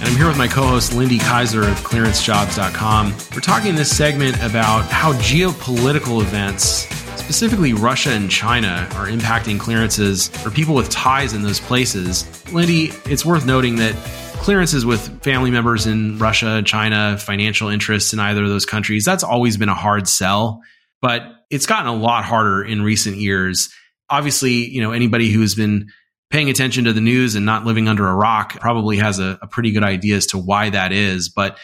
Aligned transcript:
and 0.00 0.08
I'm 0.08 0.16
here 0.16 0.28
with 0.28 0.38
my 0.38 0.46
co 0.46 0.62
host 0.62 0.94
Lindy 0.94 1.18
Kyzer 1.18 1.68
of 1.68 1.76
clearancejobs.com. 1.78 3.14
We're 3.34 3.40
talking 3.40 3.70
in 3.70 3.74
this 3.74 3.94
segment 3.94 4.36
about 4.42 4.84
how 4.86 5.12
geopolitical 5.14 6.20
events, 6.20 6.86
specifically 7.20 7.72
Russia 7.72 8.10
and 8.10 8.30
China, 8.30 8.88
are 8.92 9.08
impacting 9.08 9.58
clearances 9.58 10.28
for 10.28 10.50
people 10.50 10.76
with 10.76 10.88
ties 10.88 11.32
in 11.32 11.42
those 11.42 11.58
places. 11.58 12.24
Lindy, 12.52 12.92
it's 13.06 13.24
worth 13.24 13.44
noting 13.44 13.76
that 13.76 13.94
clearances 14.38 14.86
with 14.86 15.22
family 15.22 15.50
members 15.50 15.86
in 15.86 16.16
Russia, 16.18 16.62
China, 16.64 17.18
financial 17.18 17.68
interests 17.68 18.12
in 18.12 18.20
either 18.20 18.44
of 18.44 18.48
those 18.48 18.66
countries, 18.66 19.04
that's 19.04 19.24
always 19.24 19.56
been 19.56 19.68
a 19.68 19.74
hard 19.74 20.08
sell, 20.08 20.60
but 21.02 21.22
it's 21.50 21.66
gotten 21.66 21.88
a 21.88 21.94
lot 21.94 22.24
harder 22.24 22.62
in 22.62 22.82
recent 22.82 23.16
years. 23.16 23.68
Obviously, 24.08 24.52
you 24.52 24.80
know, 24.80 24.92
anybody 24.92 25.30
who's 25.30 25.56
been 25.56 25.88
paying 26.30 26.50
attention 26.50 26.84
to 26.84 26.92
the 26.92 27.00
news 27.00 27.34
and 27.34 27.46
not 27.46 27.64
living 27.64 27.88
under 27.88 28.06
a 28.06 28.14
rock 28.14 28.58
probably 28.60 28.98
has 28.98 29.18
a, 29.18 29.38
a, 29.40 29.46
pretty 29.46 29.70
good 29.70 29.82
idea 29.82 30.16
as 30.16 30.26
to 30.26 30.38
why 30.38 30.68
that 30.68 30.92
is. 30.92 31.28
But 31.28 31.58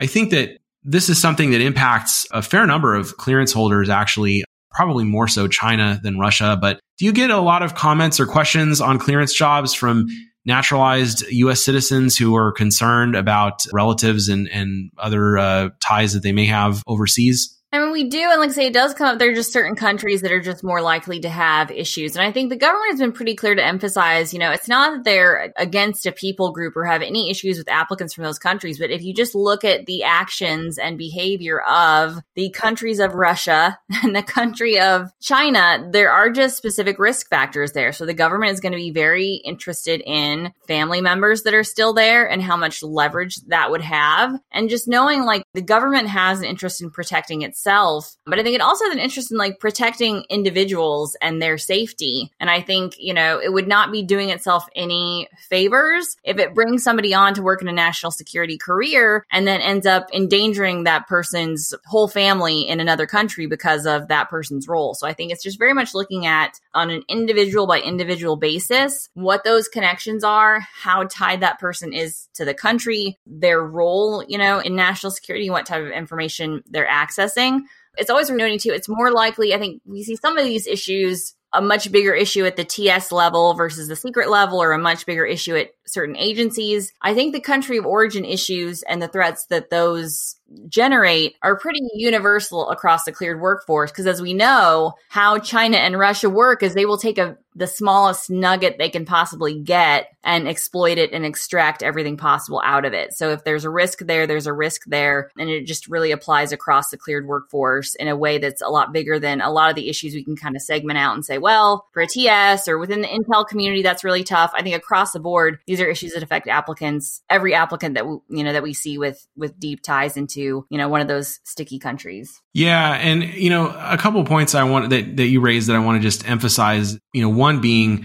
I 0.00 0.06
think 0.06 0.30
that 0.30 0.58
this 0.82 1.08
is 1.08 1.20
something 1.20 1.50
that 1.50 1.60
impacts 1.60 2.26
a 2.30 2.42
fair 2.42 2.66
number 2.66 2.94
of 2.94 3.16
clearance 3.16 3.52
holders, 3.52 3.88
actually, 3.88 4.44
probably 4.70 5.04
more 5.04 5.28
so 5.28 5.48
China 5.48 6.00
than 6.02 6.18
Russia. 6.18 6.58
But 6.60 6.80
do 6.98 7.04
you 7.04 7.12
get 7.12 7.30
a 7.30 7.40
lot 7.40 7.62
of 7.62 7.74
comments 7.74 8.20
or 8.20 8.26
questions 8.26 8.80
on 8.80 8.98
clearance 8.98 9.34
jobs 9.34 9.74
from 9.74 10.06
naturalized 10.46 11.24
US 11.30 11.62
citizens 11.62 12.16
who 12.16 12.34
are 12.34 12.52
concerned 12.52 13.14
about 13.14 13.62
relatives 13.72 14.28
and, 14.28 14.48
and 14.48 14.90
other 14.98 15.38
uh, 15.38 15.70
ties 15.80 16.12
that 16.12 16.22
they 16.22 16.32
may 16.32 16.46
have 16.46 16.82
overseas? 16.86 17.56
I 17.72 17.78
mean, 17.78 17.92
we 17.92 18.08
do, 18.08 18.18
and 18.18 18.40
like 18.40 18.50
I 18.50 18.52
say, 18.52 18.66
it 18.66 18.72
does 18.72 18.94
come 18.94 19.06
up. 19.06 19.20
There 19.20 19.30
are 19.30 19.34
just 19.34 19.52
certain 19.52 19.76
countries 19.76 20.22
that 20.22 20.32
are 20.32 20.40
just 20.40 20.64
more 20.64 20.82
likely 20.82 21.20
to 21.20 21.28
have 21.28 21.70
issues, 21.70 22.16
and 22.16 22.24
I 22.24 22.32
think 22.32 22.50
the 22.50 22.56
government 22.56 22.90
has 22.90 22.98
been 22.98 23.12
pretty 23.12 23.36
clear 23.36 23.54
to 23.54 23.64
emphasize. 23.64 24.32
You 24.32 24.40
know, 24.40 24.50
it's 24.50 24.66
not 24.66 24.92
that 24.92 25.04
they're 25.04 25.52
against 25.56 26.04
a 26.04 26.10
people 26.10 26.50
group 26.50 26.76
or 26.76 26.84
have 26.84 27.00
any 27.00 27.30
issues 27.30 27.58
with 27.58 27.68
applicants 27.68 28.12
from 28.12 28.24
those 28.24 28.40
countries, 28.40 28.80
but 28.80 28.90
if 28.90 29.02
you 29.02 29.14
just 29.14 29.36
look 29.36 29.64
at 29.64 29.86
the 29.86 30.02
actions 30.02 30.78
and 30.78 30.98
behavior 30.98 31.60
of 31.60 32.16
the 32.34 32.50
countries 32.50 32.98
of 32.98 33.14
Russia 33.14 33.78
and 34.02 34.16
the 34.16 34.22
country 34.24 34.80
of 34.80 35.12
China, 35.20 35.88
there 35.92 36.10
are 36.10 36.28
just 36.28 36.56
specific 36.56 36.98
risk 36.98 37.28
factors 37.28 37.70
there. 37.70 37.92
So 37.92 38.04
the 38.04 38.14
government 38.14 38.50
is 38.50 38.58
going 38.58 38.72
to 38.72 38.78
be 38.78 38.90
very 38.90 39.34
interested 39.44 40.02
in 40.04 40.52
family 40.66 41.00
members 41.00 41.44
that 41.44 41.54
are 41.54 41.62
still 41.62 41.92
there 41.92 42.28
and 42.28 42.42
how 42.42 42.56
much 42.56 42.82
leverage 42.82 43.36
that 43.46 43.70
would 43.70 43.82
have, 43.82 44.34
and 44.50 44.68
just 44.68 44.88
knowing 44.88 45.22
like 45.22 45.44
the 45.54 45.62
government 45.62 46.08
has 46.08 46.40
an 46.40 46.46
interest 46.46 46.82
in 46.82 46.90
protecting 46.90 47.42
its 47.42 47.59
itself. 47.60 48.16
But 48.24 48.38
I 48.38 48.42
think 48.42 48.54
it 48.54 48.62
also 48.62 48.84
has 48.86 48.94
an 48.94 49.00
interest 49.00 49.30
in 49.30 49.36
like 49.36 49.60
protecting 49.60 50.24
individuals 50.30 51.16
and 51.20 51.40
their 51.40 51.58
safety. 51.58 52.30
And 52.40 52.48
I 52.48 52.62
think, 52.62 52.94
you 52.98 53.12
know, 53.12 53.38
it 53.38 53.52
would 53.52 53.68
not 53.68 53.92
be 53.92 54.02
doing 54.02 54.30
itself 54.30 54.66
any 54.74 55.28
favors 55.48 56.16
if 56.24 56.38
it 56.38 56.54
brings 56.54 56.82
somebody 56.82 57.12
on 57.12 57.34
to 57.34 57.42
work 57.42 57.60
in 57.60 57.68
a 57.68 57.72
national 57.72 58.12
security 58.12 58.56
career 58.56 59.26
and 59.30 59.46
then 59.46 59.60
ends 59.60 59.86
up 59.86 60.08
endangering 60.12 60.84
that 60.84 61.06
person's 61.06 61.74
whole 61.86 62.08
family 62.08 62.62
in 62.62 62.80
another 62.80 63.06
country 63.06 63.46
because 63.46 63.86
of 63.86 64.08
that 64.08 64.30
person's 64.30 64.66
role. 64.66 64.94
So 64.94 65.06
I 65.06 65.12
think 65.12 65.30
it's 65.30 65.42
just 65.42 65.58
very 65.58 65.74
much 65.74 65.94
looking 65.94 66.26
at 66.26 66.58
on 66.72 66.90
an 66.90 67.02
individual 67.08 67.66
by 67.66 67.80
individual 67.80 68.36
basis 68.36 69.08
what 69.14 69.44
those 69.44 69.68
connections 69.68 70.24
are, 70.24 70.60
how 70.60 71.04
tied 71.04 71.40
that 71.40 71.58
person 71.58 71.92
is 71.92 72.28
to 72.34 72.44
the 72.44 72.54
country, 72.54 73.18
their 73.26 73.60
role, 73.60 74.24
you 74.26 74.38
know, 74.38 74.60
in 74.60 74.76
national 74.76 75.10
security, 75.10 75.50
what 75.50 75.66
type 75.66 75.82
of 75.82 75.90
information 75.90 76.62
they're 76.66 76.86
accessing 76.86 77.49
it's 77.96 78.10
always 78.10 78.30
worth 78.30 78.38
noting 78.38 78.58
too, 78.58 78.72
it's 78.72 78.88
more 78.88 79.10
likely, 79.12 79.54
I 79.54 79.58
think 79.58 79.82
we 79.84 80.02
see 80.02 80.16
some 80.16 80.38
of 80.38 80.44
these 80.44 80.66
issues 80.66 81.34
a 81.52 81.60
much 81.60 81.90
bigger 81.90 82.14
issue 82.14 82.44
at 82.44 82.56
the 82.56 82.64
TS 82.64 83.10
level 83.10 83.54
versus 83.54 83.88
the 83.88 83.96
secret 83.96 84.30
level 84.30 84.62
or 84.62 84.72
a 84.72 84.78
much 84.78 85.04
bigger 85.04 85.24
issue 85.24 85.56
at 85.56 85.70
certain 85.84 86.16
agencies. 86.16 86.92
I 87.02 87.14
think 87.14 87.32
the 87.32 87.40
country 87.40 87.76
of 87.76 87.86
origin 87.86 88.24
issues 88.24 88.82
and 88.82 89.02
the 89.02 89.08
threats 89.08 89.46
that 89.46 89.70
those 89.70 90.36
generate 90.68 91.34
are 91.42 91.58
pretty 91.58 91.80
universal 91.94 92.70
across 92.70 93.04
the 93.04 93.12
cleared 93.12 93.40
workforce 93.40 93.90
because 93.90 94.06
as 94.06 94.22
we 94.22 94.34
know 94.34 94.94
how 95.08 95.38
china 95.38 95.76
and 95.76 95.96
russia 95.96 96.28
work 96.28 96.64
is 96.64 96.74
they 96.74 96.86
will 96.86 96.98
take 96.98 97.18
a 97.18 97.36
the 97.60 97.66
smallest 97.66 98.30
nugget 98.30 98.76
they 98.78 98.88
can 98.88 99.04
possibly 99.04 99.58
get 99.58 100.08
and 100.24 100.48
exploit 100.48 100.98
it 100.98 101.12
and 101.12 101.24
extract 101.24 101.82
everything 101.82 102.16
possible 102.16 102.60
out 102.64 102.84
of 102.84 102.92
it 102.92 103.12
so 103.12 103.30
if 103.30 103.44
there's 103.44 103.64
a 103.64 103.70
risk 103.70 104.00
there 104.00 104.26
there's 104.26 104.46
a 104.46 104.52
risk 104.52 104.82
there 104.86 105.30
and 105.38 105.48
it 105.48 105.64
just 105.64 105.88
really 105.88 106.10
applies 106.10 106.52
across 106.52 106.90
the 106.90 106.96
cleared 106.96 107.26
workforce 107.26 107.94
in 107.94 108.08
a 108.08 108.16
way 108.16 108.38
that's 108.38 108.62
a 108.62 108.68
lot 108.68 108.92
bigger 108.92 109.18
than 109.18 109.40
a 109.40 109.50
lot 109.50 109.70
of 109.70 109.76
the 109.76 109.88
issues 109.88 110.14
we 110.14 110.24
can 110.24 110.36
kind 110.36 110.56
of 110.56 110.62
segment 110.62 110.98
out 110.98 111.14
and 111.14 111.24
say 111.24 111.38
well 111.38 111.86
for 111.92 112.02
a 112.02 112.06
ts 112.06 112.66
or 112.66 112.78
within 112.78 113.00
the 113.00 113.08
intel 113.08 113.46
community 113.46 113.82
that's 113.82 114.04
really 114.04 114.24
tough 114.24 114.50
i 114.54 114.62
think 114.62 114.76
across 114.76 115.12
the 115.12 115.20
board 115.20 115.58
these 115.66 115.80
are 115.80 115.88
issues 115.88 116.12
that 116.12 116.22
affect 116.22 116.48
applicants 116.48 117.22
every 117.30 117.54
applicant 117.54 117.94
that 117.94 118.06
we, 118.06 118.18
you 118.30 118.44
know 118.44 118.52
that 118.52 118.62
we 118.62 118.72
see 118.72 118.98
with 118.98 119.26
with 119.36 119.58
deep 119.58 119.82
ties 119.82 120.16
into 120.16 120.66
you 120.68 120.78
know, 120.78 120.88
one 120.88 121.00
of 121.00 121.08
those 121.08 121.40
sticky 121.44 121.78
countries. 121.78 122.40
Yeah. 122.52 122.92
And, 122.94 123.24
you 123.24 123.50
know, 123.50 123.74
a 123.78 123.98
couple 123.98 124.24
points 124.24 124.54
I 124.54 124.64
want 124.64 124.90
that, 124.90 125.16
that 125.16 125.26
you 125.26 125.40
raised 125.40 125.68
that 125.68 125.76
I 125.76 125.80
want 125.80 126.00
to 126.00 126.02
just 126.02 126.28
emphasize, 126.28 126.98
you 127.12 127.22
know, 127.22 127.28
one 127.28 127.49
being 127.58 128.04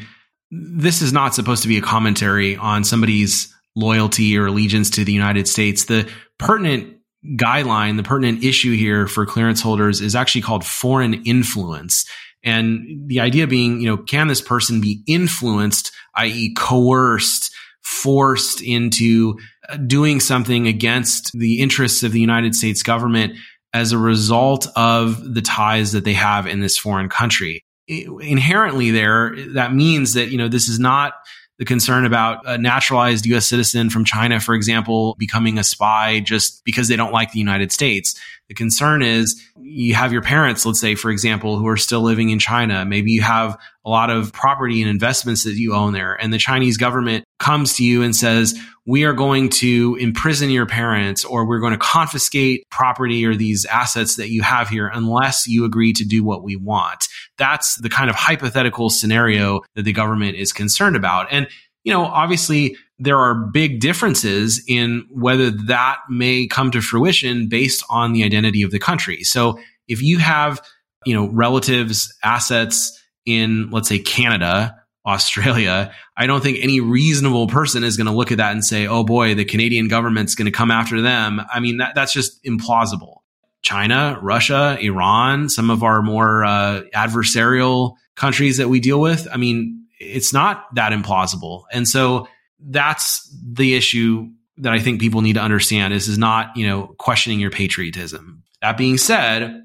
this 0.49 1.01
is 1.01 1.13
not 1.13 1.35
supposed 1.35 1.63
to 1.63 1.67
be 1.67 1.77
a 1.77 1.81
commentary 1.81 2.55
on 2.55 2.83
somebody's 2.83 3.53
loyalty 3.75 4.37
or 4.37 4.47
allegiance 4.47 4.89
to 4.91 5.03
the 5.03 5.13
United 5.13 5.47
States. 5.47 5.85
The 5.85 6.09
pertinent 6.39 6.97
guideline, 7.37 7.97
the 7.97 8.03
pertinent 8.03 8.43
issue 8.43 8.75
here 8.75 9.07
for 9.07 9.25
clearance 9.25 9.61
holders 9.61 10.01
is 10.01 10.15
actually 10.15 10.41
called 10.41 10.63
foreign 10.63 11.25
influence. 11.25 12.05
And 12.43 13.07
the 13.07 13.19
idea 13.19 13.47
being, 13.47 13.81
you 13.81 13.87
know, 13.87 13.97
can 13.97 14.27
this 14.27 14.41
person 14.41 14.79
be 14.79 15.03
influenced, 15.07 15.91
i.e., 16.15 16.53
coerced, 16.55 17.51
forced 17.83 18.61
into 18.61 19.39
doing 19.87 20.19
something 20.19 20.67
against 20.67 21.31
the 21.37 21.59
interests 21.59 22.03
of 22.03 22.11
the 22.11 22.19
United 22.19 22.55
States 22.55 22.83
government 22.83 23.33
as 23.73 23.91
a 23.91 23.97
result 23.97 24.67
of 24.75 25.33
the 25.33 25.41
ties 25.41 25.91
that 25.91 26.05
they 26.05 26.13
have 26.13 26.47
in 26.47 26.61
this 26.61 26.77
foreign 26.77 27.09
country. 27.09 27.63
Inherently 27.87 28.91
there, 28.91 29.35
that 29.53 29.73
means 29.73 30.13
that, 30.13 30.29
you 30.29 30.37
know, 30.37 30.47
this 30.47 30.67
is 30.67 30.79
not 30.79 31.13
the 31.57 31.65
concern 31.65 32.05
about 32.05 32.39
a 32.45 32.57
naturalized 32.57 33.25
US 33.27 33.45
citizen 33.45 33.89
from 33.89 34.03
China, 34.03 34.39
for 34.39 34.55
example, 34.55 35.15
becoming 35.17 35.57
a 35.57 35.63
spy 35.63 36.19
just 36.19 36.63
because 36.65 36.87
they 36.87 36.95
don't 36.95 37.13
like 37.13 37.31
the 37.31 37.39
United 37.39 37.71
States. 37.71 38.19
The 38.47 38.53
concern 38.53 39.01
is 39.01 39.41
you 39.59 39.95
have 39.95 40.13
your 40.13 40.21
parents, 40.21 40.65
let's 40.65 40.79
say, 40.79 40.95
for 40.95 41.09
example, 41.09 41.57
who 41.57 41.67
are 41.67 41.77
still 41.77 42.01
living 42.01 42.29
in 42.29 42.37
China. 42.37 42.85
Maybe 42.85 43.11
you 43.11 43.21
have 43.21 43.57
a 43.83 43.89
lot 43.89 44.09
of 44.09 44.31
property 44.33 44.81
and 44.81 44.89
investments 44.89 45.43
that 45.45 45.55
you 45.55 45.73
own 45.73 45.93
there. 45.93 46.13
And 46.13 46.31
the 46.31 46.37
Chinese 46.37 46.77
government 46.77 47.25
comes 47.39 47.73
to 47.77 47.83
you 47.83 48.03
and 48.03 48.15
says, 48.15 48.59
we 48.85 49.03
are 49.03 49.13
going 49.13 49.49
to 49.49 49.97
imprison 49.99 50.51
your 50.51 50.67
parents 50.67 51.25
or 51.25 51.47
we're 51.47 51.59
going 51.59 51.73
to 51.73 51.79
confiscate 51.79 52.69
property 52.69 53.25
or 53.25 53.35
these 53.35 53.65
assets 53.65 54.17
that 54.17 54.29
you 54.29 54.43
have 54.43 54.69
here 54.69 54.91
unless 54.93 55.47
you 55.47 55.65
agree 55.65 55.93
to 55.93 56.05
do 56.05 56.23
what 56.23 56.43
we 56.43 56.55
want. 56.55 57.07
That's 57.37 57.75
the 57.81 57.89
kind 57.89 58.11
of 58.11 58.15
hypothetical 58.15 58.91
scenario 58.91 59.61
that 59.75 59.83
the 59.83 59.93
government 59.93 60.37
is 60.37 60.53
concerned 60.53 60.95
about. 60.95 61.27
And, 61.31 61.47
you 61.83 61.91
know, 61.91 62.05
obviously 62.05 62.77
there 62.97 63.17
are 63.17 63.35
big 63.35 63.79
differences 63.79 64.63
in 64.67 65.05
whether 65.09 65.51
that 65.51 65.97
may 66.09 66.47
come 66.47 66.71
to 66.71 66.81
fruition 66.81 67.49
based 67.49 67.83
on 67.89 68.13
the 68.13 68.23
identity 68.23 68.61
of 68.61 68.71
the 68.71 68.79
country. 68.79 69.23
So 69.23 69.59
if 69.87 70.01
you 70.01 70.17
have, 70.19 70.61
you 71.05 71.13
know, 71.13 71.29
relatives, 71.29 72.13
assets 72.23 72.97
in, 73.25 73.69
let's 73.71 73.89
say, 73.89 73.99
Canada, 73.99 74.81
Australia, 75.05 75.93
I 76.17 76.25
don't 76.25 76.41
think 76.41 76.57
any 76.61 76.79
reasonable 76.79 77.45
person 77.47 77.83
is 77.83 77.95
going 77.95 78.07
to 78.07 78.13
look 78.13 78.31
at 78.31 78.39
that 78.39 78.53
and 78.53 78.65
say, 78.65 78.87
oh 78.87 79.03
boy, 79.03 79.35
the 79.35 79.45
Canadian 79.45 79.87
government's 79.87 80.33
going 80.33 80.47
to 80.47 80.51
come 80.51 80.71
after 80.71 80.99
them. 80.99 81.41
I 81.53 81.59
mean, 81.59 81.77
that, 81.77 81.93
that's 81.93 82.11
just 82.11 82.43
implausible. 82.43 83.17
China, 83.61 84.17
Russia, 84.21 84.77
Iran, 84.81 85.49
some 85.49 85.69
of 85.69 85.83
our 85.83 86.01
more 86.01 86.43
uh, 86.43 86.81
adversarial 86.95 87.95
countries 88.15 88.57
that 88.57 88.67
we 88.67 88.79
deal 88.79 88.99
with. 88.99 89.27
I 89.31 89.37
mean, 89.37 89.85
it's 89.99 90.33
not 90.33 90.73
that 90.73 90.91
implausible. 90.91 91.65
And 91.71 91.87
so 91.87 92.27
that's 92.65 93.29
the 93.43 93.75
issue 93.75 94.29
that 94.57 94.73
I 94.73 94.79
think 94.79 94.99
people 94.99 95.21
need 95.21 95.33
to 95.33 95.41
understand. 95.41 95.93
This 95.93 96.07
is 96.07 96.17
not, 96.17 96.55
you 96.55 96.67
know, 96.67 96.95
questioning 96.97 97.39
your 97.39 97.51
patriotism. 97.51 98.43
That 98.61 98.77
being 98.77 98.97
said, 98.97 99.63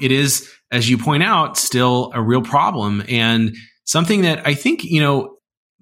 it 0.00 0.12
is, 0.12 0.50
as 0.70 0.88
you 0.88 0.98
point 0.98 1.22
out, 1.22 1.58
still 1.58 2.10
a 2.14 2.22
real 2.22 2.42
problem 2.42 3.02
and 3.08 3.54
something 3.84 4.22
that 4.22 4.46
I 4.46 4.54
think, 4.54 4.84
you 4.84 5.00
know, 5.00 5.36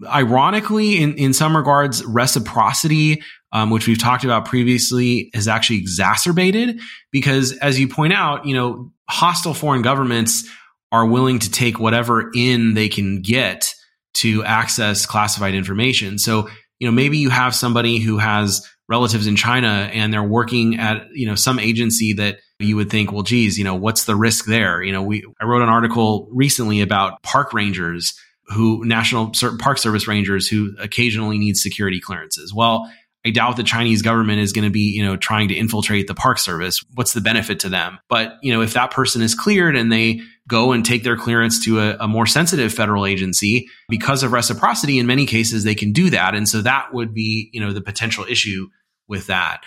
ironically, 0.06 1.00
in, 1.00 1.14
in 1.14 1.32
some 1.32 1.56
regards, 1.56 2.04
reciprocity, 2.04 3.22
um, 3.52 3.70
which 3.70 3.86
we've 3.86 3.98
talked 3.98 4.24
about 4.24 4.44
previously, 4.44 5.30
is 5.34 5.48
actually 5.48 5.78
exacerbated 5.78 6.80
because, 7.10 7.56
as 7.58 7.78
you 7.78 7.88
point 7.88 8.12
out, 8.12 8.46
you 8.46 8.54
know, 8.54 8.92
hostile 9.08 9.54
foreign 9.54 9.82
governments 9.82 10.48
are 10.92 11.06
willing 11.06 11.38
to 11.38 11.50
take 11.50 11.78
whatever 11.78 12.30
in 12.34 12.74
they 12.74 12.88
can 12.88 13.22
get 13.22 13.72
to 14.14 14.44
access 14.44 15.06
classified 15.06 15.54
information. 15.54 16.18
So, 16.18 16.48
you 16.78 16.88
know, 16.88 16.92
maybe 16.92 17.18
you 17.18 17.30
have 17.30 17.54
somebody 17.54 17.98
who 17.98 18.18
has 18.18 18.68
relatives 18.88 19.26
in 19.26 19.36
China 19.36 19.90
and 19.92 20.12
they're 20.12 20.22
working 20.22 20.78
at, 20.78 21.08
you 21.12 21.26
know, 21.26 21.34
some 21.34 21.58
agency 21.58 22.14
that 22.14 22.38
you 22.58 22.76
would 22.76 22.90
think, 22.90 23.12
well, 23.12 23.22
geez, 23.22 23.58
you 23.58 23.64
know, 23.64 23.74
what's 23.74 24.04
the 24.04 24.16
risk 24.16 24.46
there? 24.46 24.82
You 24.82 24.92
know, 24.92 25.02
we, 25.02 25.24
I 25.40 25.44
wrote 25.44 25.62
an 25.62 25.68
article 25.68 26.28
recently 26.32 26.80
about 26.80 27.22
park 27.22 27.52
rangers 27.52 28.18
who 28.46 28.84
national 28.84 29.32
park 29.58 29.78
service 29.78 30.08
rangers 30.08 30.48
who 30.48 30.74
occasionally 30.80 31.38
need 31.38 31.56
security 31.56 32.00
clearances. 32.00 32.54
Well, 32.54 32.90
I 33.26 33.30
doubt 33.30 33.56
the 33.56 33.62
Chinese 33.62 34.00
government 34.00 34.40
is 34.40 34.52
going 34.52 34.64
to 34.64 34.70
be, 34.70 34.92
you 34.96 35.04
know, 35.04 35.16
trying 35.16 35.48
to 35.48 35.54
infiltrate 35.54 36.06
the 36.06 36.14
park 36.14 36.38
service. 36.38 36.82
What's 36.94 37.12
the 37.12 37.20
benefit 37.20 37.60
to 37.60 37.68
them? 37.68 37.98
But, 38.08 38.38
you 38.42 38.52
know, 38.52 38.62
if 38.62 38.72
that 38.72 38.90
person 38.90 39.22
is 39.22 39.34
cleared 39.34 39.76
and 39.76 39.92
they 39.92 40.22
go 40.48 40.72
and 40.72 40.84
take 40.84 41.04
their 41.04 41.16
clearance 41.16 41.62
to 41.66 41.78
a, 41.78 41.96
a, 42.00 42.08
more 42.08 42.26
sensitive 42.26 42.72
federal 42.72 43.04
agency 43.04 43.68
because 43.88 44.22
of 44.22 44.32
reciprocity, 44.32 44.98
in 44.98 45.06
many 45.06 45.26
cases, 45.26 45.62
they 45.62 45.74
can 45.74 45.92
do 45.92 46.10
that. 46.10 46.34
And 46.34 46.48
so 46.48 46.62
that 46.62 46.92
would 46.92 47.12
be, 47.14 47.50
you 47.52 47.60
know, 47.60 47.72
the 47.72 47.82
potential 47.82 48.24
issue 48.28 48.68
with 49.06 49.26
that. 49.26 49.60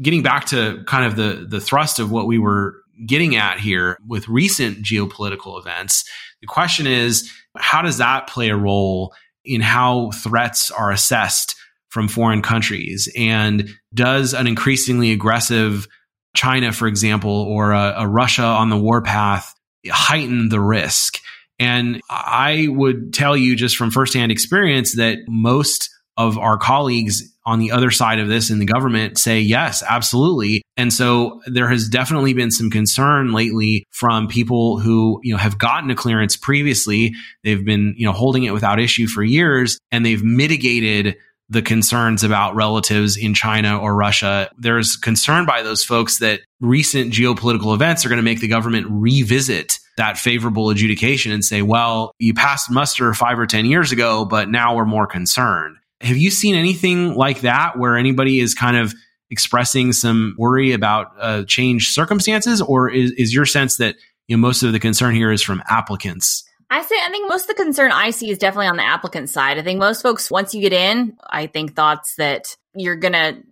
Getting 0.00 0.22
back 0.22 0.46
to 0.46 0.82
kind 0.86 1.04
of 1.04 1.16
the, 1.16 1.46
the 1.46 1.60
thrust 1.60 1.98
of 1.98 2.10
what 2.10 2.26
we 2.26 2.38
were 2.38 2.76
getting 3.06 3.36
at 3.36 3.60
here 3.60 3.98
with 4.08 4.26
recent 4.26 4.78
geopolitical 4.78 5.60
events, 5.60 6.04
the 6.40 6.46
question 6.46 6.86
is, 6.86 7.30
how 7.56 7.82
does 7.82 7.98
that 7.98 8.26
play 8.26 8.48
a 8.48 8.56
role 8.56 9.14
in 9.44 9.60
how 9.60 10.10
threats 10.12 10.70
are 10.70 10.90
assessed 10.90 11.54
from 11.90 12.08
foreign 12.08 12.40
countries? 12.40 13.12
And 13.16 13.68
does 13.92 14.32
an 14.32 14.46
increasingly 14.46 15.12
aggressive 15.12 15.86
China, 16.34 16.72
for 16.72 16.88
example, 16.88 17.30
or 17.30 17.72
a, 17.72 17.94
a 17.98 18.08
Russia 18.08 18.44
on 18.44 18.70
the 18.70 18.78
warpath 18.78 19.54
heighten 19.90 20.48
the 20.48 20.60
risk? 20.60 21.18
And 21.58 22.00
I 22.10 22.66
would 22.68 23.14
tell 23.14 23.36
you 23.36 23.54
just 23.56 23.76
from 23.76 23.90
firsthand 23.90 24.32
experience 24.32 24.96
that 24.96 25.18
most 25.28 25.90
of 26.16 26.38
our 26.38 26.58
colleagues 26.58 27.32
on 27.44 27.58
the 27.58 27.72
other 27.72 27.90
side 27.90 28.20
of 28.20 28.28
this 28.28 28.50
in 28.50 28.58
the 28.58 28.64
government 28.64 29.18
say 29.18 29.40
yes, 29.40 29.82
absolutely. 29.82 30.62
And 30.76 30.92
so 30.92 31.40
there 31.46 31.68
has 31.68 31.88
definitely 31.88 32.34
been 32.34 32.50
some 32.50 32.70
concern 32.70 33.32
lately 33.32 33.84
from 33.90 34.28
people 34.28 34.78
who, 34.78 35.20
you 35.22 35.32
know, 35.32 35.38
have 35.38 35.58
gotten 35.58 35.90
a 35.90 35.94
clearance 35.94 36.36
previously. 36.36 37.14
They've 37.42 37.64
been, 37.64 37.94
you 37.96 38.06
know, 38.06 38.12
holding 38.12 38.44
it 38.44 38.52
without 38.52 38.78
issue 38.78 39.06
for 39.06 39.24
years 39.24 39.78
and 39.90 40.06
they've 40.06 40.22
mitigated 40.22 41.16
the 41.52 41.62
concerns 41.62 42.24
about 42.24 42.54
relatives 42.54 43.16
in 43.16 43.34
China 43.34 43.78
or 43.78 43.94
Russia. 43.94 44.50
There's 44.56 44.96
concern 44.96 45.44
by 45.44 45.62
those 45.62 45.84
folks 45.84 46.18
that 46.18 46.40
recent 46.60 47.12
geopolitical 47.12 47.74
events 47.74 48.06
are 48.06 48.08
going 48.08 48.16
to 48.18 48.22
make 48.22 48.40
the 48.40 48.48
government 48.48 48.86
revisit 48.88 49.78
that 49.98 50.16
favorable 50.16 50.70
adjudication 50.70 51.30
and 51.30 51.44
say, 51.44 51.60
well, 51.60 52.14
you 52.18 52.32
passed 52.32 52.70
muster 52.70 53.12
five 53.12 53.38
or 53.38 53.46
10 53.46 53.66
years 53.66 53.92
ago, 53.92 54.24
but 54.24 54.48
now 54.48 54.74
we're 54.74 54.86
more 54.86 55.06
concerned. 55.06 55.76
Have 56.00 56.16
you 56.16 56.30
seen 56.30 56.54
anything 56.54 57.14
like 57.14 57.42
that 57.42 57.78
where 57.78 57.98
anybody 57.98 58.40
is 58.40 58.54
kind 58.54 58.78
of 58.78 58.94
expressing 59.30 59.92
some 59.92 60.34
worry 60.38 60.72
about 60.72 61.08
uh, 61.20 61.44
changed 61.44 61.92
circumstances, 61.92 62.62
or 62.62 62.90
is, 62.90 63.12
is 63.12 63.34
your 63.34 63.46
sense 63.46 63.76
that 63.76 63.96
you 64.26 64.36
know 64.36 64.40
most 64.40 64.62
of 64.62 64.72
the 64.72 64.80
concern 64.80 65.14
here 65.14 65.30
is 65.30 65.42
from 65.42 65.62
applicants? 65.68 66.44
I 66.72 66.82
say 66.84 66.96
I 67.04 67.10
think 67.10 67.28
most 67.28 67.50
of 67.50 67.54
the 67.54 67.62
concern 67.62 67.92
I 67.92 68.10
see 68.10 68.30
is 68.30 68.38
definitely 68.38 68.68
on 68.68 68.78
the 68.78 68.86
applicant 68.86 69.28
side. 69.28 69.58
I 69.58 69.62
think 69.62 69.78
most 69.78 70.00
folks 70.00 70.30
once 70.30 70.54
you 70.54 70.62
get 70.62 70.72
in, 70.72 71.18
I 71.28 71.46
think 71.46 71.76
thoughts 71.76 72.14
that 72.16 72.56
you're 72.74 72.96
gonna 72.96 73.42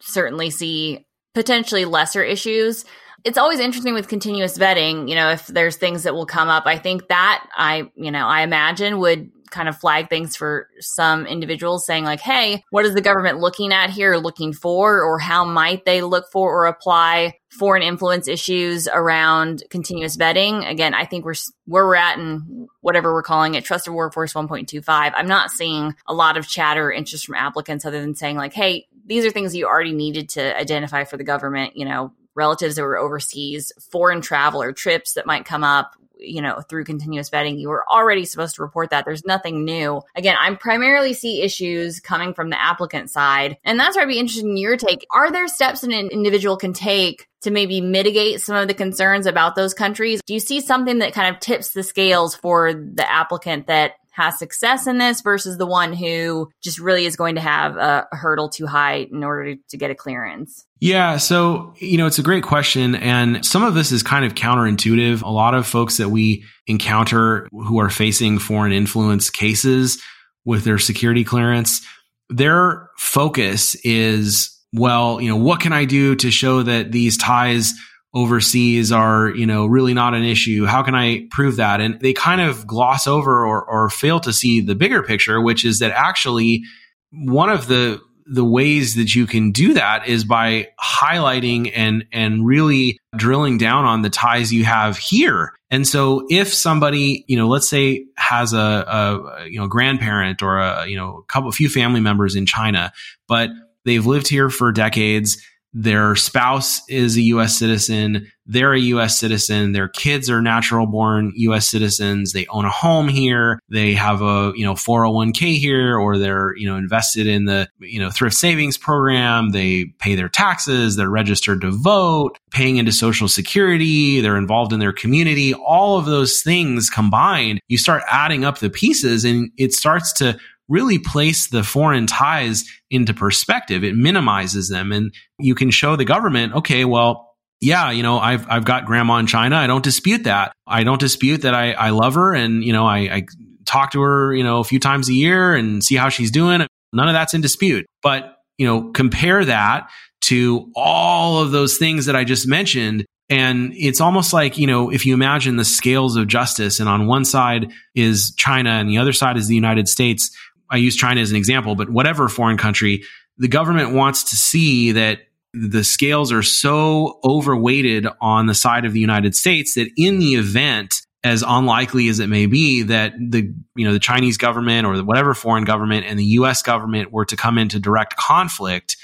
certainly 0.00 0.48
see 0.48 1.06
potentially 1.34 1.84
lesser 1.84 2.22
issues. 2.22 2.86
It's 3.22 3.36
always 3.36 3.60
interesting 3.60 3.92
with 3.92 4.08
continuous 4.08 4.56
vetting, 4.56 5.10
you 5.10 5.14
know, 5.14 5.30
if 5.30 5.46
there's 5.46 5.76
things 5.76 6.04
that 6.04 6.14
will 6.14 6.24
come 6.24 6.48
up. 6.48 6.62
I 6.64 6.78
think 6.78 7.08
that 7.08 7.46
I, 7.54 7.90
you 7.96 8.10
know, 8.10 8.26
I 8.26 8.40
imagine 8.40 8.98
would 8.98 9.30
kind 9.50 9.68
of 9.68 9.76
flag 9.76 10.08
things 10.08 10.36
for 10.36 10.68
some 10.80 11.26
individuals 11.26 11.86
saying 11.86 12.04
like, 12.04 12.20
Hey, 12.20 12.64
what 12.70 12.84
is 12.84 12.94
the 12.94 13.00
government 13.00 13.38
looking 13.38 13.72
at 13.72 13.90
here, 13.90 14.16
looking 14.16 14.52
for, 14.52 15.02
or 15.02 15.18
how 15.18 15.44
might 15.44 15.84
they 15.84 16.02
look 16.02 16.30
for 16.30 16.52
or 16.52 16.66
apply 16.66 17.34
foreign 17.50 17.82
influence 17.82 18.28
issues 18.28 18.88
around 18.88 19.64
continuous 19.70 20.16
vetting? 20.16 20.68
Again, 20.68 20.94
I 20.94 21.04
think 21.04 21.24
we're, 21.24 21.34
where 21.66 21.84
we're 21.84 21.96
at 21.96 22.18
and 22.18 22.68
whatever 22.80 23.12
we're 23.12 23.22
calling 23.22 23.54
it, 23.54 23.64
trusted 23.64 23.92
workforce 23.92 24.32
1.25. 24.32 25.12
I'm 25.14 25.28
not 25.28 25.50
seeing 25.50 25.94
a 26.06 26.14
lot 26.14 26.36
of 26.36 26.48
chatter 26.48 26.86
or 26.86 26.92
interest 26.92 27.26
from 27.26 27.34
applicants 27.34 27.84
other 27.84 28.00
than 28.00 28.14
saying 28.14 28.36
like, 28.36 28.52
Hey, 28.52 28.86
these 29.06 29.24
are 29.24 29.30
things 29.30 29.56
you 29.56 29.66
already 29.66 29.92
needed 29.92 30.28
to 30.30 30.56
identify 30.58 31.04
for 31.04 31.16
the 31.16 31.24
government, 31.24 31.76
you 31.76 31.84
know, 31.84 32.12
relatives 32.34 32.76
that 32.76 32.82
were 32.82 32.98
overseas, 32.98 33.72
foreign 33.90 34.20
traveler 34.20 34.72
trips 34.72 35.14
that 35.14 35.26
might 35.26 35.44
come 35.44 35.64
up, 35.64 35.94
you 36.20 36.42
know, 36.42 36.60
through 36.68 36.84
continuous 36.84 37.30
vetting, 37.30 37.58
you 37.58 37.68
were 37.68 37.84
already 37.90 38.24
supposed 38.24 38.56
to 38.56 38.62
report 38.62 38.90
that. 38.90 39.04
There's 39.04 39.24
nothing 39.24 39.64
new. 39.64 40.02
Again, 40.14 40.36
I'm 40.38 40.56
primarily 40.56 41.12
see 41.12 41.42
issues 41.42 42.00
coming 42.00 42.34
from 42.34 42.50
the 42.50 42.60
applicant 42.60 43.10
side. 43.10 43.56
And 43.64 43.78
that's 43.78 43.96
where 43.96 44.04
I'd 44.04 44.08
be 44.08 44.18
interested 44.18 44.44
in 44.44 44.56
your 44.56 44.76
take. 44.76 45.06
Are 45.10 45.30
there 45.30 45.48
steps 45.48 45.82
an 45.82 45.92
individual 45.92 46.56
can 46.56 46.72
take 46.72 47.28
to 47.42 47.50
maybe 47.50 47.80
mitigate 47.80 48.40
some 48.40 48.56
of 48.56 48.68
the 48.68 48.74
concerns 48.74 49.26
about 49.26 49.54
those 49.54 49.74
countries? 49.74 50.20
Do 50.26 50.34
you 50.34 50.40
see 50.40 50.60
something 50.60 50.98
that 50.98 51.14
kind 51.14 51.34
of 51.34 51.40
tips 51.40 51.72
the 51.72 51.82
scales 51.82 52.34
for 52.34 52.72
the 52.74 53.10
applicant 53.10 53.66
that 53.66 53.94
has 54.10 54.38
success 54.38 54.86
in 54.86 54.98
this 54.98 55.20
versus 55.20 55.56
the 55.56 55.66
one 55.66 55.92
who 55.92 56.50
just 56.62 56.78
really 56.78 57.06
is 57.06 57.16
going 57.16 57.36
to 57.36 57.40
have 57.40 57.76
a, 57.76 58.06
hurdle 58.12 58.48
too 58.48 58.66
high 58.66 59.06
in 59.10 59.24
order 59.24 59.54
to, 59.68 59.76
get 59.76 59.90
a 59.90 59.94
clearance? 59.94 60.66
Yeah. 60.80 61.16
So, 61.16 61.74
you 61.78 61.96
know, 61.96 62.06
it's 62.06 62.18
a 62.18 62.22
great 62.22 62.42
question. 62.42 62.94
And 62.96 63.44
some 63.44 63.62
of 63.62 63.74
this 63.74 63.92
is 63.92 64.02
kind 64.02 64.24
of 64.24 64.34
counterintuitive. 64.34 65.22
A 65.22 65.30
lot 65.30 65.54
of 65.54 65.66
folks 65.66 65.96
that 65.98 66.10
we 66.10 66.44
encounter 66.66 67.48
who 67.52 67.78
are 67.78 67.90
facing 67.90 68.38
foreign 68.38 68.72
influence 68.72 69.30
cases 69.30 70.02
with 70.44 70.64
their 70.64 70.78
security 70.78 71.24
clearance, 71.24 71.86
their 72.28 72.90
focus 72.98 73.74
is, 73.84 74.56
well, 74.72 75.20
you 75.20 75.28
know, 75.28 75.36
what 75.36 75.60
can 75.60 75.72
I 75.72 75.84
do 75.84 76.14
to 76.16 76.30
show 76.30 76.62
that 76.62 76.92
these 76.92 77.16
ties 77.16 77.74
overseas 78.12 78.90
are, 78.90 79.30
you 79.30 79.46
know, 79.46 79.66
really 79.66 79.94
not 79.94 80.14
an 80.14 80.24
issue. 80.24 80.64
How 80.64 80.82
can 80.82 80.94
I 80.94 81.28
prove 81.30 81.56
that? 81.56 81.80
And 81.80 82.00
they 82.00 82.12
kind 82.12 82.40
of 82.40 82.66
gloss 82.66 83.06
over 83.06 83.46
or, 83.46 83.64
or 83.64 83.88
fail 83.88 84.20
to 84.20 84.32
see 84.32 84.60
the 84.60 84.74
bigger 84.74 85.02
picture, 85.02 85.40
which 85.40 85.64
is 85.64 85.78
that 85.78 85.92
actually 85.92 86.64
one 87.12 87.50
of 87.50 87.66
the 87.66 88.00
the 88.32 88.44
ways 88.44 88.94
that 88.94 89.12
you 89.12 89.26
can 89.26 89.50
do 89.50 89.74
that 89.74 90.06
is 90.06 90.24
by 90.24 90.68
highlighting 90.80 91.72
and 91.74 92.04
and 92.12 92.46
really 92.46 92.96
drilling 93.16 93.58
down 93.58 93.84
on 93.84 94.02
the 94.02 94.10
ties 94.10 94.52
you 94.52 94.64
have 94.64 94.96
here. 94.96 95.52
And 95.68 95.86
so 95.86 96.26
if 96.30 96.52
somebody, 96.54 97.24
you 97.26 97.36
know, 97.36 97.48
let's 97.48 97.68
say 97.68 98.06
has 98.16 98.52
a, 98.52 98.58
a 98.58 99.46
you 99.48 99.58
know 99.58 99.66
grandparent 99.66 100.42
or 100.42 100.58
a 100.58 100.86
you 100.86 100.96
know 100.96 101.18
a 101.18 101.32
couple 101.32 101.48
a 101.48 101.52
few 101.52 101.68
family 101.68 102.00
members 102.00 102.36
in 102.36 102.46
China, 102.46 102.92
but 103.26 103.50
they've 103.84 104.06
lived 104.06 104.28
here 104.28 104.48
for 104.48 104.70
decades 104.70 105.44
their 105.72 106.16
spouse 106.16 106.80
is 106.88 107.16
a 107.16 107.22
US 107.22 107.56
citizen, 107.56 108.26
they're 108.46 108.72
a 108.72 108.80
US 108.80 109.18
citizen, 109.18 109.72
their 109.72 109.88
kids 109.88 110.28
are 110.28 110.42
natural 110.42 110.86
born 110.86 111.32
US 111.36 111.68
citizens, 111.68 112.32
they 112.32 112.46
own 112.46 112.64
a 112.64 112.70
home 112.70 113.08
here, 113.08 113.60
they 113.68 113.94
have 113.94 114.20
a, 114.22 114.52
you 114.56 114.64
know, 114.64 114.74
401k 114.74 115.58
here 115.58 115.96
or 115.96 116.18
they're, 116.18 116.56
you 116.56 116.68
know, 116.68 116.76
invested 116.76 117.28
in 117.28 117.44
the, 117.44 117.68
you 117.78 118.00
know, 118.00 118.10
thrift 118.10 118.36
savings 118.36 118.76
program, 118.76 119.50
they 119.50 119.86
pay 120.00 120.16
their 120.16 120.28
taxes, 120.28 120.96
they're 120.96 121.08
registered 121.08 121.60
to 121.60 121.70
vote, 121.70 122.36
paying 122.50 122.76
into 122.76 122.90
social 122.90 123.28
security, 123.28 124.20
they're 124.20 124.36
involved 124.36 124.72
in 124.72 124.80
their 124.80 124.92
community, 124.92 125.54
all 125.54 125.98
of 125.98 126.06
those 126.06 126.42
things 126.42 126.90
combined, 126.90 127.60
you 127.68 127.78
start 127.78 128.02
adding 128.08 128.44
up 128.44 128.58
the 128.58 128.70
pieces 128.70 129.24
and 129.24 129.50
it 129.56 129.72
starts 129.72 130.12
to 130.14 130.36
really 130.70 130.98
place 130.98 131.48
the 131.48 131.62
foreign 131.62 132.06
ties 132.06 132.64
into 132.90 133.12
perspective. 133.12 133.84
It 133.84 133.94
minimizes 133.94 134.70
them 134.70 134.92
and 134.92 135.12
you 135.38 135.54
can 135.54 135.70
show 135.70 135.96
the 135.96 136.06
government, 136.06 136.54
okay, 136.54 136.86
well, 136.86 137.26
yeah, 137.60 137.90
you 137.90 138.02
know, 138.02 138.18
I've, 138.18 138.48
I've 138.48 138.64
got 138.64 138.86
grandma 138.86 139.16
in 139.16 139.26
China. 139.26 139.56
I 139.56 139.66
don't 139.66 139.84
dispute 139.84 140.24
that. 140.24 140.52
I 140.66 140.84
don't 140.84 141.00
dispute 141.00 141.42
that 141.42 141.54
I, 141.54 141.72
I 141.72 141.90
love 141.90 142.14
her 142.14 142.32
and, 142.32 142.64
you 142.64 142.72
know, 142.72 142.86
I, 142.86 142.98
I 142.98 143.26
talk 143.66 143.92
to 143.92 144.00
her, 144.00 144.34
you 144.34 144.42
know, 144.42 144.60
a 144.60 144.64
few 144.64 144.78
times 144.78 145.10
a 145.10 145.12
year 145.12 145.54
and 145.54 145.84
see 145.84 145.96
how 145.96 146.08
she's 146.08 146.30
doing. 146.30 146.66
None 146.92 147.08
of 147.08 147.12
that's 147.12 147.34
in 147.34 147.42
dispute. 147.42 147.84
But, 148.02 148.36
you 148.56 148.66
know, 148.66 148.90
compare 148.92 149.44
that 149.44 149.90
to 150.22 150.70
all 150.74 151.42
of 151.42 151.50
those 151.50 151.76
things 151.76 152.06
that 152.06 152.16
I 152.16 152.24
just 152.24 152.46
mentioned. 152.46 153.04
And 153.28 153.72
it's 153.76 154.00
almost 154.00 154.32
like, 154.32 154.58
you 154.58 154.66
know, 154.66 154.90
if 154.90 155.06
you 155.06 155.14
imagine 155.14 155.56
the 155.56 155.64
scales 155.64 156.16
of 156.16 156.26
justice 156.26 156.80
and 156.80 156.88
on 156.88 157.06
one 157.06 157.24
side 157.24 157.70
is 157.94 158.34
China 158.36 158.70
and 158.70 158.88
the 158.88 158.98
other 158.98 159.12
side 159.12 159.36
is 159.36 159.46
the 159.46 159.54
United 159.54 159.88
States, 159.88 160.36
I 160.70 160.76
use 160.76 160.96
China 160.96 161.20
as 161.20 161.30
an 161.30 161.36
example, 161.36 161.74
but 161.74 161.90
whatever 161.90 162.28
foreign 162.28 162.56
country, 162.56 163.02
the 163.38 163.48
government 163.48 163.92
wants 163.92 164.24
to 164.30 164.36
see 164.36 164.92
that 164.92 165.20
the 165.52 165.82
scales 165.82 166.30
are 166.30 166.42
so 166.42 167.18
overweighted 167.24 168.06
on 168.20 168.46
the 168.46 168.54
side 168.54 168.84
of 168.84 168.92
the 168.92 169.00
United 169.00 169.34
States 169.34 169.74
that 169.74 169.90
in 169.96 170.18
the 170.18 170.34
event 170.34 171.02
as 171.22 171.44
unlikely 171.46 172.08
as 172.08 172.18
it 172.20 172.28
may 172.28 172.46
be 172.46 172.82
that 172.82 173.12
the 173.18 173.52
you 173.74 173.86
know 173.86 173.92
the 173.92 173.98
Chinese 173.98 174.38
government 174.38 174.86
or 174.86 175.02
whatever 175.02 175.34
foreign 175.34 175.64
government 175.64 176.06
and 176.06 176.18
the 176.18 176.24
US 176.24 176.62
government 176.62 177.12
were 177.12 177.26
to 177.26 177.36
come 177.36 177.58
into 177.58 177.78
direct 177.78 178.16
conflict 178.16 178.96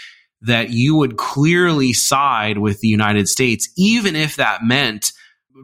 that 0.43 0.71
you 0.71 0.97
would 0.97 1.17
clearly 1.17 1.93
side 1.93 2.59
with 2.59 2.81
the 2.81 2.89
United 2.89 3.29
States 3.29 3.69
even 3.77 4.17
if 4.17 4.37
that 4.37 4.63
meant 4.63 5.13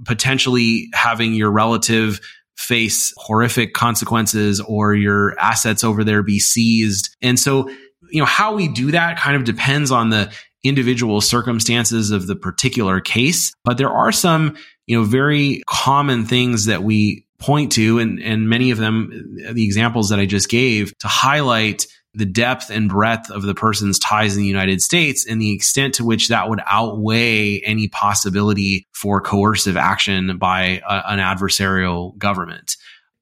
potentially 0.05 0.89
having 0.93 1.33
your 1.35 1.51
relative 1.51 2.21
face 2.57 3.13
horrific 3.17 3.75
consequences 3.75 4.61
or 4.61 4.95
your 4.95 5.39
assets 5.39 5.83
over 5.85 6.05
there 6.05 6.23
be 6.23 6.39
seized. 6.39 7.15
And 7.21 7.39
so, 7.39 7.69
you 8.11 8.21
know, 8.21 8.27
how 8.27 8.55
we 8.55 8.69
do 8.69 8.91
that 8.93 9.19
kind 9.19 9.37
of 9.37 9.45
depends 9.45 9.91
on 9.91 10.11
the 10.11 10.33
individual 10.65 11.21
circumstances 11.21 12.11
of 12.11 12.27
the 12.27 12.37
particular 12.37 13.01
case. 13.01 13.53
But 13.65 13.79
there 13.79 13.91
are 13.91 14.13
some, 14.13 14.57
you 14.87 14.97
know, 14.97 15.05
very 15.05 15.63
common 15.67 16.25
things 16.25 16.67
that 16.67 16.83
we 16.83 17.27
point 17.39 17.73
to 17.73 17.99
and, 17.99 18.23
and 18.23 18.49
many 18.49 18.71
of 18.71 18.79
them, 18.79 19.37
the 19.53 19.65
examples 19.65 20.11
that 20.11 20.21
I 20.21 20.27
just 20.27 20.49
gave 20.49 20.97
to 20.99 21.09
highlight 21.09 21.87
the 22.15 22.27
depth 22.27 22.71
and 22.71 22.89
breadth 22.89 23.31
of 23.31 23.43
the 23.43 23.55
person's 23.55 23.99
ties 23.99 24.37
in 24.37 24.43
the 24.43 24.49
United 24.49 24.83
States 24.83 25.27
and 25.27 25.41
the 25.41 25.53
extent 25.53 25.95
to 25.95 26.05
which 26.05 26.29
that 26.29 26.49
would 26.49 26.61
outweigh 26.67 27.61
any 27.61 27.89
possibility 27.89 28.87
for 28.93 29.21
coercive 29.21 29.77
action 29.77 30.37
by 30.37 30.83
a, 30.87 31.03
an 31.13 31.19
adversarial 31.19 32.17
government. 32.19 32.77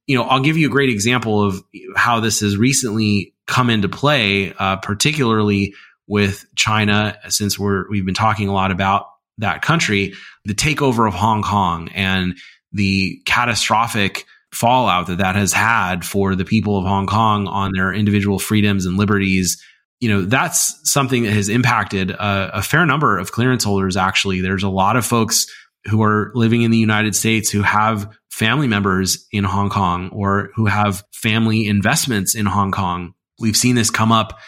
You 0.06 0.16
know, 0.16 0.24
I'll 0.24 0.40
give 0.40 0.56
you 0.56 0.66
a 0.66 0.70
great 0.70 0.90
example 0.90 1.42
of 1.42 1.62
how 1.94 2.18
this 2.18 2.40
has 2.40 2.56
recently 2.56 3.34
come 3.46 3.70
into 3.70 3.88
play, 3.88 4.52
uh, 4.58 4.76
particularly 4.76 5.74
with 6.08 6.44
China, 6.56 7.16
since 7.28 7.56
we're 7.56 7.88
we've 7.88 8.04
been 8.04 8.14
talking 8.14 8.48
a 8.48 8.52
lot 8.52 8.72
about 8.72 9.06
that 9.38 9.62
country, 9.62 10.14
the 10.44 10.54
takeover 10.54 11.06
of 11.06 11.14
Hong 11.14 11.42
Kong 11.42 11.88
and 11.94 12.36
the 12.72 13.22
catastrophic 13.24 14.26
fallout 14.52 15.06
that 15.06 15.18
that 15.18 15.36
has 15.36 15.52
had 15.52 16.04
for 16.04 16.34
the 16.34 16.44
people 16.44 16.78
of 16.78 16.84
Hong 16.84 17.06
Kong 17.06 17.46
on 17.46 17.72
their 17.74 17.92
individual 17.92 18.38
freedoms 18.38 18.86
and 18.86 18.96
liberties. 18.96 19.62
You 20.00 20.08
know, 20.08 20.22
that's 20.22 20.90
something 20.90 21.24
that 21.24 21.32
has 21.32 21.48
impacted 21.48 22.10
a, 22.10 22.58
a 22.58 22.62
fair 22.62 22.86
number 22.86 23.18
of 23.18 23.32
clearance 23.32 23.64
holders. 23.64 23.96
Actually, 23.96 24.40
there's 24.40 24.62
a 24.62 24.68
lot 24.68 24.96
of 24.96 25.04
folks 25.04 25.46
who 25.86 26.02
are 26.02 26.30
living 26.34 26.62
in 26.62 26.70
the 26.70 26.78
United 26.78 27.14
States 27.14 27.50
who 27.50 27.62
have 27.62 28.10
family 28.30 28.68
members 28.68 29.26
in 29.32 29.44
Hong 29.44 29.70
Kong 29.70 30.10
or 30.12 30.50
who 30.54 30.66
have 30.66 31.04
family 31.12 31.66
investments 31.66 32.34
in 32.34 32.46
Hong 32.46 32.70
Kong. 32.70 33.14
We've 33.38 33.56
seen 33.56 33.76
this 33.76 33.90
come 33.90 34.12
up, 34.12 34.38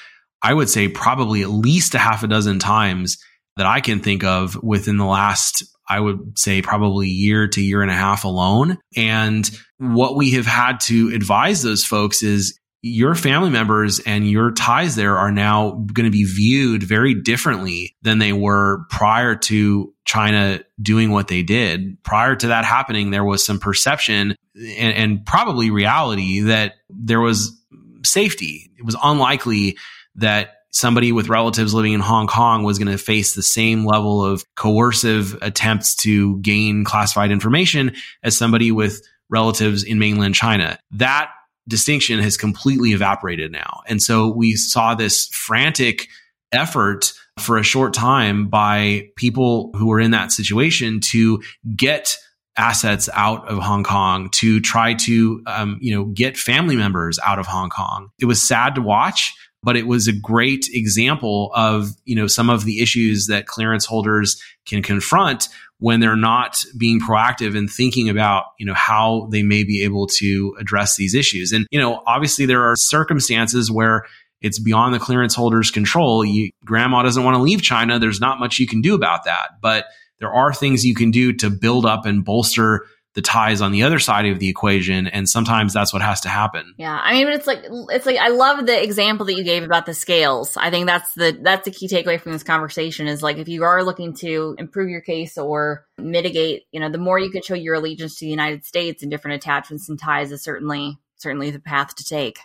I 0.42 0.52
would 0.52 0.68
say, 0.68 0.88
probably 0.88 1.42
at 1.42 1.50
least 1.50 1.94
a 1.94 1.98
half 1.98 2.22
a 2.22 2.26
dozen 2.26 2.58
times 2.58 3.18
that 3.56 3.66
I 3.66 3.80
can 3.80 4.00
think 4.00 4.24
of 4.24 4.62
within 4.62 4.96
the 4.96 5.04
last 5.04 5.64
I 5.88 6.00
would 6.00 6.38
say 6.38 6.62
probably 6.62 7.08
year 7.08 7.48
to 7.48 7.60
year 7.60 7.82
and 7.82 7.90
a 7.90 7.94
half 7.94 8.24
alone. 8.24 8.78
And 8.96 9.48
what 9.78 10.16
we 10.16 10.32
have 10.32 10.46
had 10.46 10.80
to 10.80 11.10
advise 11.14 11.62
those 11.62 11.84
folks 11.84 12.22
is 12.22 12.58
your 12.82 13.14
family 13.14 13.50
members 13.50 14.00
and 14.00 14.28
your 14.28 14.50
ties 14.50 14.96
there 14.96 15.16
are 15.16 15.30
now 15.30 15.70
going 15.92 16.04
to 16.04 16.10
be 16.10 16.24
viewed 16.24 16.82
very 16.82 17.14
differently 17.14 17.94
than 18.02 18.18
they 18.18 18.32
were 18.32 18.84
prior 18.90 19.36
to 19.36 19.94
China 20.04 20.60
doing 20.80 21.12
what 21.12 21.28
they 21.28 21.42
did. 21.42 22.02
Prior 22.02 22.34
to 22.34 22.48
that 22.48 22.64
happening, 22.64 23.10
there 23.10 23.24
was 23.24 23.44
some 23.44 23.60
perception 23.60 24.34
and, 24.56 24.94
and 24.94 25.24
probably 25.24 25.70
reality 25.70 26.40
that 26.40 26.74
there 26.90 27.20
was 27.20 27.56
safety. 28.04 28.72
It 28.76 28.84
was 28.84 28.96
unlikely 29.02 29.78
that 30.16 30.56
somebody 30.72 31.12
with 31.12 31.28
relatives 31.28 31.74
living 31.74 31.92
in 31.92 32.00
Hong 32.00 32.26
Kong 32.26 32.64
was 32.64 32.78
going 32.78 32.90
to 32.90 32.98
face 32.98 33.34
the 33.34 33.42
same 33.42 33.84
level 33.84 34.24
of 34.24 34.44
coercive 34.56 35.38
attempts 35.42 35.94
to 35.96 36.38
gain 36.40 36.84
classified 36.84 37.30
information 37.30 37.94
as 38.22 38.36
somebody 38.36 38.72
with 38.72 39.06
relatives 39.28 39.84
in 39.84 39.98
mainland 39.98 40.34
China. 40.34 40.78
That 40.92 41.30
distinction 41.68 42.18
has 42.20 42.36
completely 42.36 42.92
evaporated 42.92 43.52
now. 43.52 43.82
And 43.86 44.02
so 44.02 44.28
we 44.28 44.56
saw 44.56 44.94
this 44.94 45.28
frantic 45.28 46.08
effort 46.50 47.12
for 47.38 47.58
a 47.58 47.62
short 47.62 47.94
time 47.94 48.48
by 48.48 49.08
people 49.16 49.70
who 49.76 49.86
were 49.86 50.00
in 50.00 50.10
that 50.10 50.32
situation 50.32 51.00
to 51.00 51.42
get 51.76 52.18
assets 52.56 53.08
out 53.14 53.48
of 53.48 53.58
Hong 53.58 53.84
Kong 53.84 54.28
to 54.30 54.60
try 54.60 54.94
to, 54.94 55.42
um, 55.46 55.78
you 55.80 55.94
know, 55.94 56.04
get 56.04 56.36
family 56.36 56.76
members 56.76 57.18
out 57.24 57.38
of 57.38 57.46
Hong 57.46 57.70
Kong. 57.70 58.10
It 58.20 58.26
was 58.26 58.42
sad 58.42 58.74
to 58.74 58.82
watch 58.82 59.34
but 59.62 59.76
it 59.76 59.86
was 59.86 60.08
a 60.08 60.12
great 60.12 60.68
example 60.72 61.50
of 61.54 61.90
you 62.04 62.16
know 62.16 62.26
some 62.26 62.50
of 62.50 62.64
the 62.64 62.80
issues 62.80 63.26
that 63.26 63.46
clearance 63.46 63.86
holders 63.86 64.42
can 64.66 64.82
confront 64.82 65.48
when 65.78 66.00
they're 66.00 66.16
not 66.16 66.56
being 66.76 67.00
proactive 67.00 67.56
and 67.56 67.70
thinking 67.70 68.08
about 68.08 68.44
you 68.58 68.66
know 68.66 68.74
how 68.74 69.28
they 69.30 69.42
may 69.42 69.64
be 69.64 69.82
able 69.82 70.06
to 70.06 70.54
address 70.58 70.96
these 70.96 71.14
issues. 71.14 71.52
And 71.52 71.66
you 71.70 71.80
know 71.80 72.02
obviously 72.06 72.46
there 72.46 72.62
are 72.62 72.76
circumstances 72.76 73.70
where 73.70 74.04
it's 74.42 74.58
beyond 74.58 74.92
the 74.92 74.98
clearance 74.98 75.34
holder's 75.34 75.70
control. 75.70 76.24
You, 76.24 76.50
grandma 76.64 77.02
doesn't 77.02 77.22
want 77.22 77.36
to 77.36 77.42
leave 77.42 77.62
china. 77.62 77.98
There's 77.98 78.20
not 78.20 78.40
much 78.40 78.58
you 78.58 78.66
can 78.66 78.80
do 78.80 78.94
about 78.94 79.24
that. 79.24 79.50
But 79.60 79.86
there 80.18 80.32
are 80.32 80.52
things 80.52 80.84
you 80.84 80.94
can 80.94 81.10
do 81.10 81.32
to 81.34 81.48
build 81.48 81.86
up 81.86 82.06
and 82.06 82.24
bolster 82.24 82.86
the 83.14 83.22
ties 83.22 83.60
on 83.60 83.72
the 83.72 83.82
other 83.82 83.98
side 83.98 84.26
of 84.26 84.38
the 84.38 84.48
equation 84.48 85.06
and 85.06 85.28
sometimes 85.28 85.72
that's 85.72 85.92
what 85.92 86.02
has 86.02 86.20
to 86.20 86.28
happen 86.28 86.74
yeah 86.78 86.98
i 87.02 87.12
mean 87.14 87.28
it's 87.28 87.46
like 87.46 87.62
it's 87.90 88.06
like 88.06 88.18
i 88.18 88.28
love 88.28 88.66
the 88.66 88.82
example 88.82 89.26
that 89.26 89.34
you 89.34 89.44
gave 89.44 89.62
about 89.62 89.86
the 89.86 89.94
scales 89.94 90.56
i 90.56 90.70
think 90.70 90.86
that's 90.86 91.14
the 91.14 91.38
that's 91.42 91.64
the 91.64 91.70
key 91.70 91.88
takeaway 91.88 92.20
from 92.20 92.32
this 92.32 92.42
conversation 92.42 93.06
is 93.06 93.22
like 93.22 93.36
if 93.36 93.48
you 93.48 93.64
are 93.64 93.84
looking 93.84 94.14
to 94.14 94.54
improve 94.58 94.88
your 94.88 95.00
case 95.00 95.36
or 95.36 95.86
mitigate 95.98 96.64
you 96.72 96.80
know 96.80 96.90
the 96.90 96.98
more 96.98 97.18
you 97.18 97.30
can 97.30 97.42
show 97.42 97.54
your 97.54 97.74
allegiance 97.74 98.18
to 98.18 98.24
the 98.24 98.30
united 98.30 98.64
states 98.64 99.02
and 99.02 99.10
different 99.10 99.36
attachments 99.36 99.88
and 99.88 99.98
ties 99.98 100.32
is 100.32 100.42
certainly 100.42 100.98
certainly 101.16 101.50
the 101.50 101.60
path 101.60 101.94
to 101.94 102.04
take 102.04 102.38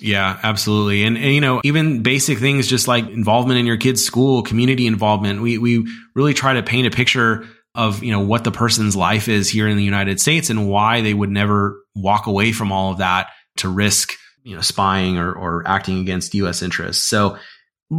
yeah, 0.00 0.40
absolutely. 0.42 1.04
And, 1.04 1.16
and, 1.16 1.32
you 1.32 1.40
know, 1.40 1.60
even 1.62 2.02
basic 2.02 2.38
things 2.38 2.66
just 2.66 2.88
like 2.88 3.08
involvement 3.08 3.60
in 3.60 3.66
your 3.66 3.76
kid's 3.76 4.04
school, 4.04 4.42
community 4.42 4.86
involvement. 4.86 5.40
We 5.40 5.56
we 5.58 5.86
really 6.14 6.34
try 6.34 6.54
to 6.54 6.62
paint 6.62 6.86
a 6.86 6.90
picture 6.90 7.46
of 7.74 8.02
you 8.02 8.12
know 8.12 8.20
what 8.20 8.44
the 8.44 8.52
person's 8.52 8.94
life 8.94 9.28
is 9.28 9.48
here 9.48 9.68
in 9.68 9.76
the 9.76 9.84
United 9.84 10.20
States 10.20 10.50
and 10.50 10.68
why 10.68 11.00
they 11.00 11.14
would 11.14 11.30
never 11.30 11.80
walk 11.94 12.26
away 12.26 12.52
from 12.52 12.70
all 12.70 12.92
of 12.92 12.98
that 12.98 13.30
to 13.56 13.68
risk 13.68 14.14
you 14.44 14.54
know 14.54 14.60
spying 14.60 15.16
or, 15.16 15.32
or 15.32 15.66
acting 15.66 15.98
against 15.98 16.34
U.S. 16.34 16.62
interests. 16.62 17.02
So 17.02 17.36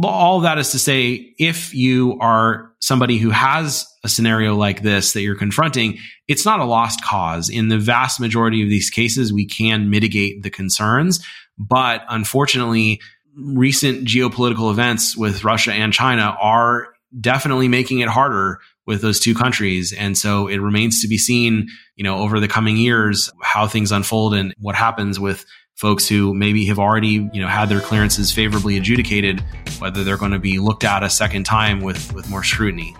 all 0.02 0.40
that 0.40 0.58
is 0.58 0.72
to 0.72 0.78
say, 0.78 1.34
if 1.38 1.74
you 1.74 2.18
are 2.20 2.72
somebody 2.80 3.18
who 3.18 3.30
has 3.30 3.86
a 4.04 4.08
scenario 4.08 4.54
like 4.54 4.82
this 4.82 5.12
that 5.12 5.22
you're 5.22 5.36
confronting, 5.36 5.98
it's 6.28 6.44
not 6.44 6.60
a 6.60 6.64
lost 6.64 7.02
cause. 7.04 7.48
In 7.48 7.68
the 7.68 7.78
vast 7.78 8.20
majority 8.20 8.62
of 8.62 8.68
these 8.68 8.90
cases, 8.90 9.32
we 9.32 9.46
can 9.46 9.90
mitigate 9.90 10.42
the 10.42 10.50
concerns, 10.50 11.24
but 11.58 12.04
unfortunately, 12.08 13.00
recent 13.36 14.06
geopolitical 14.06 14.70
events 14.70 15.16
with 15.16 15.44
Russia 15.44 15.72
and 15.72 15.92
China 15.92 16.36
are 16.40 16.88
definitely 17.20 17.68
making 17.68 18.00
it 18.00 18.08
harder 18.08 18.60
with 18.86 19.02
those 19.02 19.20
two 19.20 19.34
countries. 19.34 19.92
And 19.92 20.16
so 20.16 20.46
it 20.46 20.58
remains 20.58 21.02
to 21.02 21.08
be 21.08 21.18
seen, 21.18 21.68
you 21.96 22.04
know, 22.04 22.18
over 22.18 22.40
the 22.40 22.48
coming 22.48 22.76
years, 22.76 23.30
how 23.42 23.66
things 23.66 23.92
unfold 23.92 24.34
and 24.34 24.54
what 24.58 24.74
happens 24.74 25.18
with 25.18 25.44
folks 25.74 26.08
who 26.08 26.32
maybe 26.32 26.64
have 26.66 26.78
already, 26.78 27.28
you 27.32 27.40
know, 27.40 27.48
had 27.48 27.68
their 27.68 27.80
clearances 27.80 28.32
favorably 28.32 28.76
adjudicated, 28.76 29.44
whether 29.78 30.04
they're 30.04 30.16
going 30.16 30.32
to 30.32 30.38
be 30.38 30.58
looked 30.58 30.84
at 30.84 31.02
a 31.02 31.10
second 31.10 31.44
time 31.44 31.80
with, 31.80 32.12
with 32.14 32.30
more 32.30 32.42
scrutiny. 32.42 32.96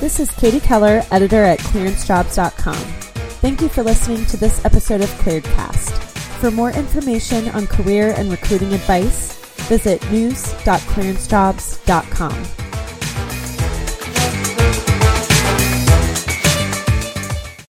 This 0.00 0.20
is 0.20 0.30
Katie 0.30 0.60
Keller, 0.60 1.02
editor 1.10 1.42
at 1.42 1.58
clearancejobs.com. 1.60 2.74
Thank 2.74 3.60
you 3.60 3.68
for 3.68 3.82
listening 3.82 4.24
to 4.26 4.36
this 4.36 4.64
episode 4.64 5.00
of 5.00 5.08
ClearedCast. 5.20 5.92
For 6.40 6.50
more 6.50 6.70
information 6.70 7.48
on 7.50 7.66
career 7.66 8.14
and 8.16 8.30
recruiting 8.30 8.72
advice, 8.74 9.33
Visit 9.68 10.00
news.clearancejobs.com. 10.10 12.63